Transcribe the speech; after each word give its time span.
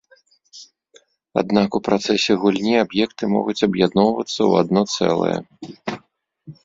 Аднак 1.41 1.69
у 1.79 1.81
працэсе 1.89 2.31
гульні 2.45 2.75
аб'екты 2.85 3.23
могуць 3.37 3.57
аб'ядноўвацца 3.67 4.35
ў 4.49 4.53
адно 4.61 4.81
цэлае. 4.97 5.37